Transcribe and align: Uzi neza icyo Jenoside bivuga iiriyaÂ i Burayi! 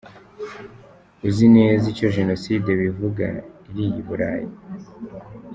Uzi 1.27 1.45
neza 1.57 1.83
icyo 1.93 2.07
Jenoside 2.17 2.69
bivuga 2.81 3.25
iiriyaÂ 3.69 3.99
i 4.01 4.03
Burayi! 4.07 4.49